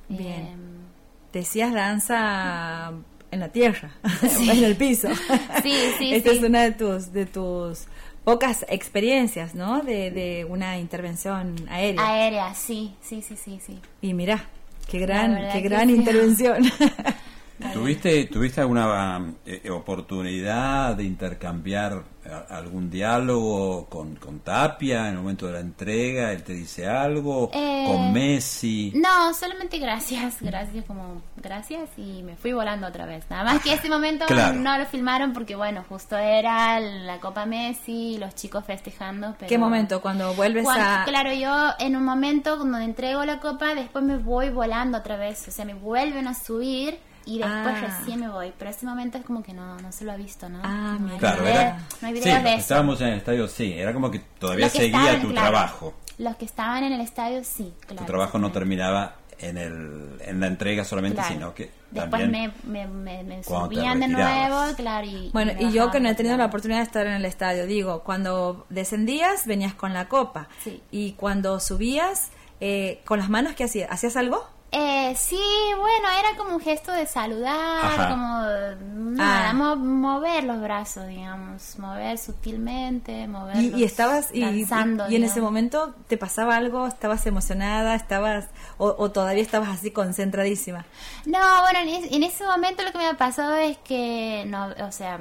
Bien. 0.09 0.96
Decías 1.37 1.71
danza 1.71 2.93
en 3.29 3.39
la 3.39 3.49
tierra, 3.49 3.91
en 4.39 4.63
el 4.63 4.75
piso. 4.75 5.07
Sí, 5.61 5.71
sí, 5.99 6.15
Esta 6.15 6.31
sí. 6.31 6.37
es 6.37 6.43
una 6.43 6.63
de 6.63 6.71
tus, 6.71 7.13
de 7.13 7.27
tus 7.27 7.85
pocas 8.23 8.65
experiencias, 8.69 9.53
¿no? 9.53 9.81
De, 9.81 10.09
de 10.09 10.47
una 10.49 10.79
intervención 10.79 11.53
aérea. 11.69 12.01
aérea, 12.07 12.55
sí, 12.55 12.95
sí, 13.01 13.21
sí, 13.21 13.35
sí, 13.35 13.59
sí. 13.63 13.79
Y 14.01 14.15
mira, 14.15 14.45
qué 14.89 14.97
gran, 14.97 15.37
qué 15.51 15.61
gran 15.61 15.91
intervención. 15.91 16.63
¿Tuviste, 17.73 18.25
¿Tuviste 18.25 18.61
alguna 18.61 19.33
eh, 19.45 19.69
oportunidad 19.71 20.95
de 20.95 21.03
intercambiar 21.03 22.03
eh, 22.23 22.31
algún 22.49 22.89
diálogo 22.89 23.85
con, 23.87 24.15
con 24.15 24.39
Tapia 24.41 25.07
en 25.07 25.13
el 25.15 25.17
momento 25.21 25.47
de 25.47 25.53
la 25.53 25.59
entrega? 25.59 26.31
¿Él 26.31 26.43
te 26.43 26.53
dice 26.53 26.87
algo? 26.87 27.49
Eh, 27.53 27.85
¿Con 27.87 28.13
Messi? 28.13 28.91
No, 28.95 29.33
solamente 29.33 29.79
gracias, 29.79 30.37
gracias, 30.41 30.85
como 30.85 31.21
gracias 31.37 31.89
y 31.97 32.21
me 32.23 32.35
fui 32.35 32.53
volando 32.53 32.85
otra 32.87 33.05
vez. 33.07 33.25
Nada 33.29 33.43
más 33.43 33.61
que 33.63 33.73
ese 33.73 33.89
momento 33.89 34.25
Claro. 34.27 34.53
no 34.59 34.77
lo 34.77 34.85
filmaron 34.85 35.33
porque, 35.33 35.55
bueno, 35.55 35.83
justo 35.89 36.15
era 36.15 36.79
la 36.79 37.19
Copa 37.19 37.45
Messi, 37.47 38.17
los 38.19 38.35
chicos 38.35 38.65
festejando. 38.65 39.35
Pero 39.39 39.49
¿Qué 39.49 39.57
momento? 39.57 39.99
Cuando 40.01 40.33
vuelves 40.35 40.63
Cuando- 40.63 40.83
a... 40.85 41.05
Claro, 41.05 41.33
yo 41.33 41.69
en 41.79 41.95
un 41.95 42.03
momento 42.05 42.57
cuando 42.57 42.77
entrego 42.77 43.25
la 43.25 43.39
copa, 43.39 43.73
después 43.73 44.03
me 44.03 44.17
voy 44.17 44.49
volando 44.49 44.99
otra 44.99 45.17
vez. 45.17 45.47
O 45.47 45.51
sea, 45.51 45.65
me 45.65 45.73
vuelven 45.73 46.27
a 46.27 46.33
subir 46.35 46.99
y 47.27 47.37
después 47.39 47.75
Ah. 47.77 47.97
recién 47.99 48.19
me 48.21 48.29
voy. 48.29 48.53
Pero 48.57 48.71
ese 48.71 48.85
momento 48.85 49.17
es 49.17 49.25
como 49.25 49.43
que 49.43 49.53
no, 49.53 49.77
no 49.79 49.91
se 49.91 50.05
lo 50.05 50.11
ha 50.13 50.15
visto, 50.15 50.49
¿no? 50.49 50.59
Ah, 50.63 50.97
no, 50.99 51.17
Claro, 51.17 51.43
video- 51.43 51.53
era. 51.53 51.77
no 52.01 52.07
hay 52.07 52.13
sí, 52.15 52.19
videos 52.21 52.35
los 52.35 52.43
de 52.43 52.49
que 52.49 52.53
eso. 52.55 52.61
estábamos 52.61 53.01
en 53.01 53.07
el 53.09 53.17
estadio, 53.19 53.47
sí, 53.47 53.73
era 53.73 53.93
como 53.93 54.09
que 54.09 54.19
todavía 54.39 54.69
que 54.69 54.77
seguía 54.79 54.97
estaban, 55.01 55.21
tu 55.21 55.29
claro, 55.29 55.49
trabajo. 55.51 55.93
Los 56.17 56.35
que 56.37 56.45
estaban 56.45 56.83
en 56.83 56.93
el 56.93 57.01
estadio, 57.01 57.43
sí, 57.43 57.73
claro. 57.81 57.97
tu 57.97 58.05
trabajo 58.05 58.39
no 58.39 58.47
sí. 58.47 58.53
terminaba 58.53 59.15
en, 59.39 59.57
el, 59.59 60.17
en 60.25 60.39
la 60.39 60.47
entrega 60.47 60.83
solamente, 60.83 61.17
Claro. 61.17 61.33
sino 61.33 61.53
que 61.53 61.69
Después 61.91 62.23
también 62.23 62.53
me, 62.65 62.85
me, 62.85 62.87
me, 62.87 63.23
me 63.23 63.43
subían 63.43 63.99
de 63.99 64.07
nuevo, 64.07 64.75
claro. 64.75 65.05
Y, 65.05 65.29
Bueno, 65.31 65.53
me 65.53 65.63
y 65.63 65.71
yo 65.71 65.91
que 65.91 65.99
no 65.99 66.09
he 66.09 66.15
tenido 66.15 66.35
la 66.37 66.45
oportunidad 66.47 66.79
de 66.79 66.85
estar 66.85 67.05
en 67.05 67.13
el 67.13 67.23
estadio, 67.25 67.65
digo, 67.67 68.03
cuando 68.03 68.65
descendías 68.69 69.45
venías 69.45 69.73
con 69.75 69.93
la 69.93 70.07
copa 70.09 70.47
Sí. 70.63 70.81
y 70.91 71.11
cuando 71.13 71.59
subías, 71.59 72.29
eh, 72.59 73.01
con 73.05 73.19
las 73.19 73.29
manos, 73.29 73.53
¿qué 73.53 73.65
hacías? 73.65 73.89
¿Hacías 73.91 74.17
algo? 74.17 74.43
Eh, 74.69 75.15
sí, 75.17 75.39
bueno, 75.77 76.07
era 76.19 76.37
como 76.37 76.55
un 76.55 76.61
gesto 76.61 76.91
de 76.91 77.05
saludar, 77.07 77.55
Ajá. 77.85 78.09
como 78.09 79.15
nada, 79.15 79.49
Ah. 79.51 79.53
mo- 79.53 79.77
mover 79.77 80.43
los 80.43 80.59
brazos, 80.61 81.07
digamos, 81.07 81.79
mover 81.79 82.17
sutilmente, 82.17 83.21
Y, 83.23 83.27
moverlos 83.27 83.79
y 83.79 83.83
estabas, 83.85 84.29
y, 84.33 84.43
y- 84.43 84.65
danzando, 84.65 85.09
y 85.09 85.15
en 85.15 85.23
ese 85.23 85.39
momento 85.39 85.95
te 86.07 86.17
pasaba 86.17 86.57
algo, 86.57 86.85
estabas 86.85 87.25
emocionada, 87.25 87.95
estabas, 87.95 88.47
o, 88.77 88.93
o 88.97 89.09
todavía 89.09 89.41
estabas 89.41 89.69
así 89.69 89.91
concentradísima. 89.91 90.85
No, 91.25 91.39
bueno, 91.61 91.79
en, 91.79 91.87
es- 92.03 92.11
en 92.11 92.23
ese 92.23 92.43
momento 92.45 92.83
lo 92.83 92.91
que 92.91 92.97
me 92.97 93.07
ha 93.07 93.13
pasado 93.17 93.55
es 93.55 93.77
que, 93.77 94.43
no, 94.47 94.67
o 94.85 94.91
sea, 94.91 95.17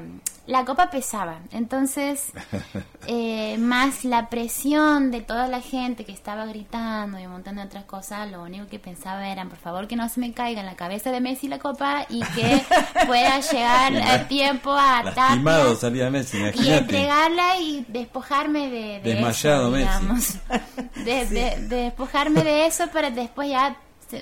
la 0.47 0.65
copa 0.65 0.91
pesaba, 0.91 1.39
entonces, 1.51 2.33
eh, 3.07 3.57
más 3.59 4.05
la 4.05 4.29
presión 4.29 5.11
de 5.11 5.21
toda 5.21 5.49
la 5.49 5.61
gente 5.61 6.05
que 6.05 6.13
estaba 6.13 6.47
gritando 6.47 7.19
y 7.19 7.27
un 7.27 7.33
montón 7.33 7.57
de 7.57 7.63
otras 7.63 7.85
cosas, 7.85 8.31
lo 8.31 8.43
único 8.43 8.67
que 8.67 8.79
pensaba 8.79 9.29
era, 9.29 9.45
por 9.45 9.59
favor, 9.59 9.87
que 9.89 9.97
no 9.97 10.09
se 10.09 10.21
me 10.21 10.33
caiga 10.33 10.61
en 10.61 10.67
la 10.67 10.77
cabeza 10.77 11.11
de 11.11 11.21
Messi 11.21 11.49
la 11.49 11.59
copa 11.59 12.07
y 12.09 12.21
que 12.21 12.63
pueda 13.07 13.41
llegar 13.41 13.97
a 13.97 14.29
tiempo 14.29 14.73
a 14.73 15.03
lastimado 15.03 15.75
salía 15.77 16.11
Messi, 16.11 16.37
y 16.37 16.41
imagínate. 16.41 16.77
entregarla 16.79 17.59
y 17.61 17.85
despojarme 17.89 18.71
de, 18.71 19.01
de 19.01 19.15
Desmayado 19.15 19.77
eso, 19.77 20.03
Messi. 20.03 20.39
De, 21.05 21.25
de- 21.27 21.57
de 21.69 21.77
despojarme 21.85 22.43
de 22.43 22.67
eso 22.67 22.89
para 22.89 23.11
después 23.11 23.49
ya 23.51 23.77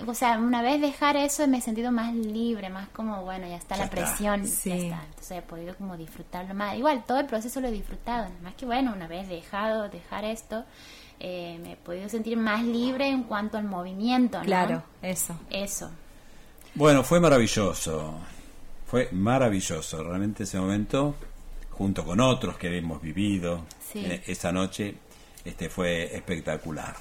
o 0.07 0.15
sea 0.15 0.39
una 0.39 0.63
vez 0.63 0.81
dejar 0.81 1.17
eso 1.17 1.47
me 1.47 1.59
he 1.59 1.61
sentido 1.61 1.93
más 1.93 2.15
libre 2.15 2.71
más 2.71 2.89
como 2.89 3.23
bueno 3.23 3.47
ya 3.47 3.57
está 3.57 3.75
Ya 3.77 3.81
la 3.81 3.85
está. 3.85 3.97
presión 3.97 4.47
Sí. 4.47 4.71
ya 4.71 4.77
está 4.77 5.05
entonces 5.07 5.39
he 5.39 5.43
podido 5.43 5.75
como 5.77 5.97
disfrutarlo 5.97 6.55
más 6.55 6.77
igual 6.77 7.05
todo 7.07 7.21
el 7.21 7.27
proceso 7.27 7.61
lo 7.61 7.69
he 7.69 7.73
disfrutado 7.73 8.25
nada 8.25 8.41
más 8.43 8.55
que 8.55 8.65
bueno 8.67 8.93
una 8.95 9.07
vez 9.09 9.29
dejado 9.29 9.89
dejar 9.89 10.25
esto 10.25 10.65
eh, 11.21 11.59
me 11.63 11.73
he 11.73 11.77
podido 11.77 12.09
sentir 12.09 12.37
más 12.37 12.65
libre 12.65 13.09
en 13.09 13.23
cuanto 13.25 13.57
al 13.59 13.65
movimiento 13.65 14.39
¿no? 14.39 14.45
Claro, 14.45 14.83
eso. 15.03 15.39
eso 15.51 15.91
Bueno, 16.75 17.05
fue 17.05 17.21
maravilloso. 17.21 18.19
Fue 18.87 19.09
maravilloso. 19.13 20.03
Realmente 20.03 20.43
ese 20.43 20.59
momento, 20.59 21.15
junto 21.71 22.05
con 22.05 22.19
otros 22.21 22.57
que 22.59 22.77
hemos 22.79 23.01
vivido 23.01 23.65
Sí. 23.93 24.05
eh, 24.05 24.23
esa 24.27 24.51
noche, 24.51 24.97
este 25.45 25.69
fue 25.69 26.15
espectacular. 26.17 26.97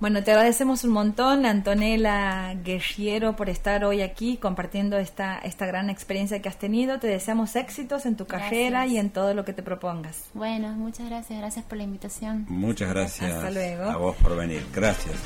Bueno, 0.00 0.22
te 0.22 0.30
agradecemos 0.30 0.84
un 0.84 0.90
montón, 0.92 1.44
Antonella 1.44 2.54
Guerriero, 2.62 3.34
por 3.34 3.48
estar 3.50 3.84
hoy 3.84 4.00
aquí 4.00 4.36
compartiendo 4.36 4.96
esta, 4.96 5.38
esta 5.38 5.66
gran 5.66 5.90
experiencia 5.90 6.40
que 6.40 6.48
has 6.48 6.56
tenido. 6.56 7.00
Te 7.00 7.08
deseamos 7.08 7.56
éxitos 7.56 8.06
en 8.06 8.14
tu 8.16 8.24
carrera 8.24 8.80
Gracias. 8.80 8.92
y 8.94 8.98
en 8.98 9.10
todo 9.10 9.34
lo 9.34 9.44
que 9.44 9.52
te 9.52 9.62
propongas. 9.64 10.30
bueno 10.34 10.68
muchas 10.76 11.08
gracias 11.08 11.38
gracias 11.40 11.64
por 11.64 11.78
la 11.78 11.84
invitación 11.84 12.46
Muchas 12.48 12.90
gracias 12.90 13.32
Hasta 13.32 13.50
luego. 13.50 13.84
a 13.84 13.96
vos 13.96 14.14
por 14.16 14.36
venir. 14.36 14.64
Gracias. 14.72 15.16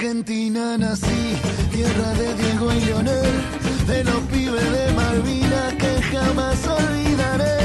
Argentina 0.00 0.78
nací, 0.78 1.36
tierra 1.70 2.14
de 2.14 2.34
Diego 2.36 2.72
y 2.72 2.80
Leonel, 2.86 3.32
de 3.86 4.02
los 4.02 4.20
pibes 4.32 4.72
de 4.72 4.92
Malvinas 4.94 5.74
que 5.74 6.00
jamás 6.10 6.66
olvidaré. 6.66 7.58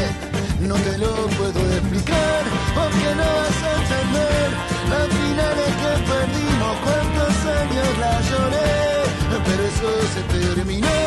No 0.59 0.75
te 0.75 0.97
lo 0.97 1.15
puedo 1.37 1.61
explicar, 1.77 2.43
porque 2.75 3.07
no 3.15 3.27
vas 3.39 3.59
a 3.63 3.71
entender 3.79 4.47
las 4.91 5.07
finales 5.15 5.71
que 5.79 5.91
perdimos, 6.11 6.75
cuántos 6.83 7.35
años 7.61 7.89
la 8.03 8.13
lloré, 8.27 8.73
pero 9.45 9.63
eso 9.71 9.89
se 10.13 10.21
terminó, 10.37 11.04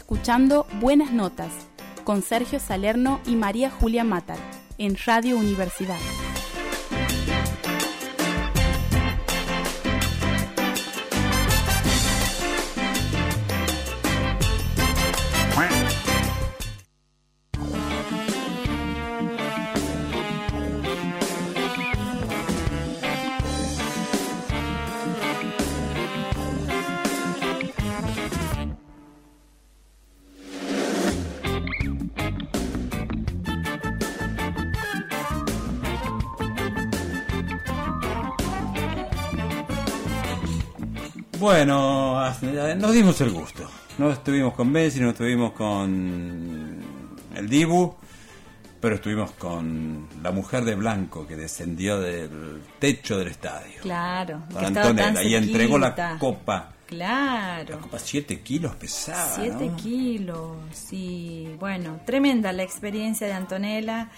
escuchando 0.00 0.66
Buenas 0.80 1.12
Notas 1.12 1.52
con 2.04 2.22
Sergio 2.22 2.58
Salerno 2.58 3.20
y 3.26 3.36
María 3.36 3.70
Julia 3.70 4.02
Matar 4.02 4.38
en 4.78 4.96
Radio 5.04 5.36
Universidad. 5.36 5.98
Bueno, 41.40 42.20
nos 42.76 42.92
dimos 42.92 43.18
el 43.22 43.30
gusto. 43.30 43.66
No 43.96 44.12
estuvimos 44.12 44.52
con 44.52 44.70
Messi, 44.70 45.00
no 45.00 45.10
estuvimos 45.10 45.52
con 45.52 46.82
el 47.34 47.48
Dibu, 47.48 47.94
pero 48.78 48.96
estuvimos 48.96 49.30
con 49.32 50.06
la 50.22 50.32
mujer 50.32 50.64
de 50.64 50.74
blanco 50.74 51.26
que 51.26 51.36
descendió 51.36 51.98
del 51.98 52.62
techo 52.78 53.16
del 53.18 53.28
estadio. 53.28 53.80
Claro, 53.80 54.42
Con 54.52 54.64
Antonella 54.66 55.22
y 55.22 55.34
entregó 55.34 55.78
la 55.78 56.18
copa. 56.18 56.74
Claro. 56.86 57.76
La 57.76 57.80
copa 57.80 57.98
7 57.98 58.40
kilos 58.40 58.74
pesada. 58.74 59.36
7 59.36 59.56
¿no? 59.64 59.76
kilos, 59.76 60.56
sí. 60.72 61.56
Bueno, 61.58 62.00
tremenda 62.04 62.52
la 62.52 62.64
experiencia 62.64 63.26
de 63.26 63.32
Antonella. 63.32 64.10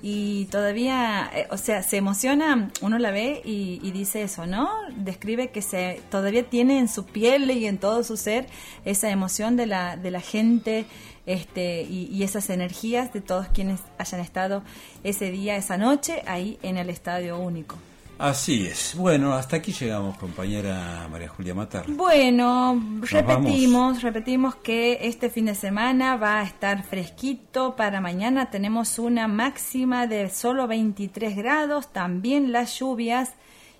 Y 0.00 0.44
todavía, 0.46 1.28
eh, 1.34 1.48
o 1.50 1.56
sea, 1.56 1.82
se 1.82 1.96
emociona, 1.96 2.70
uno 2.82 2.98
la 2.98 3.10
ve 3.10 3.42
y, 3.44 3.80
y 3.82 3.90
dice 3.90 4.22
eso, 4.22 4.46
¿no? 4.46 4.70
Describe 4.96 5.50
que 5.50 5.60
se 5.60 6.00
todavía 6.10 6.48
tiene 6.48 6.78
en 6.78 6.88
su 6.88 7.04
piel 7.04 7.50
y 7.50 7.66
en 7.66 7.78
todo 7.78 8.04
su 8.04 8.16
ser 8.16 8.46
esa 8.84 9.10
emoción 9.10 9.56
de 9.56 9.66
la, 9.66 9.96
de 9.96 10.10
la 10.12 10.20
gente 10.20 10.84
este, 11.26 11.82
y, 11.82 12.08
y 12.12 12.22
esas 12.22 12.48
energías 12.48 13.12
de 13.12 13.20
todos 13.20 13.48
quienes 13.48 13.80
hayan 13.98 14.20
estado 14.20 14.62
ese 15.02 15.30
día, 15.30 15.56
esa 15.56 15.76
noche, 15.76 16.22
ahí 16.26 16.58
en 16.62 16.76
el 16.76 16.90
Estadio 16.90 17.38
Único. 17.38 17.76
Así 18.18 18.66
es. 18.66 18.96
Bueno, 18.96 19.32
hasta 19.32 19.56
aquí 19.56 19.72
llegamos, 19.72 20.18
compañera 20.18 21.06
María 21.08 21.28
Julia 21.28 21.54
Matar. 21.54 21.84
Bueno, 21.86 22.74
Nos 22.74 23.10
repetimos, 23.10 24.02
repetimos 24.02 24.56
que 24.56 24.98
este 25.02 25.30
fin 25.30 25.46
de 25.46 25.54
semana 25.54 26.16
va 26.16 26.40
a 26.40 26.42
estar 26.42 26.82
fresquito. 26.82 27.76
Para 27.76 28.00
mañana 28.00 28.50
tenemos 28.50 28.98
una 28.98 29.28
máxima 29.28 30.08
de 30.08 30.30
solo 30.30 30.66
23 30.66 31.36
grados, 31.36 31.92
también 31.92 32.50
las 32.50 32.76
lluvias. 32.80 33.30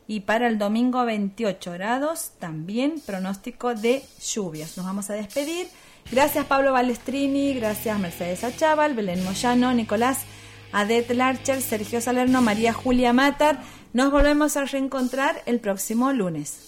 Y 0.06 0.20
para 0.20 0.46
el 0.46 0.56
domingo 0.56 1.04
28 1.04 1.72
grados, 1.72 2.30
también 2.38 3.02
pronóstico 3.04 3.74
de 3.74 4.04
lluvias. 4.24 4.76
Nos 4.76 4.86
vamos 4.86 5.10
a 5.10 5.14
despedir. 5.14 5.66
Gracias 6.10 6.46
Pablo 6.46 6.72
Balestrini, 6.72 7.52
gracias 7.54 7.98
Mercedes 7.98 8.42
Achával, 8.42 8.94
Belén 8.94 9.22
Moyano, 9.24 9.74
Nicolás 9.74 10.24
Adet 10.72 11.10
Larcher, 11.10 11.60
Sergio 11.60 12.00
Salerno, 12.00 12.42
María 12.42 12.72
Julia 12.72 13.12
Matar. 13.12 13.62
Nos 13.92 14.10
volvemos 14.10 14.56
a 14.56 14.64
reencontrar 14.64 15.42
el 15.46 15.60
próximo 15.60 16.12
lunes. 16.12 16.58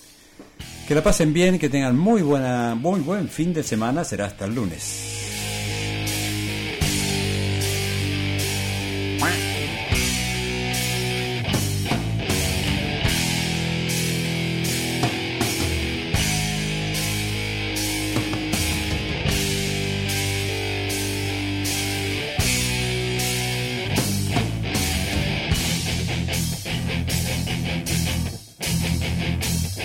Que 0.88 0.94
la 0.94 1.02
pasen 1.02 1.32
bien, 1.32 1.58
que 1.58 1.68
tengan 1.68 1.96
muy 1.98 2.22
buena, 2.22 2.74
muy 2.74 3.00
buen 3.00 3.28
fin 3.28 3.52
de 3.52 3.62
semana. 3.62 4.04
Será 4.04 4.26
hasta 4.26 4.46
el 4.46 4.54
lunes. 4.54 5.19